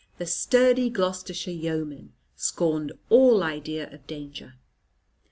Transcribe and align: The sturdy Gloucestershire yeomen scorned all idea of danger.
The 0.17 0.25
sturdy 0.25 0.89
Gloucestershire 0.89 1.51
yeomen 1.53 2.13
scorned 2.35 2.91
all 3.09 3.43
idea 3.43 3.87
of 3.93 4.07
danger. 4.07 4.55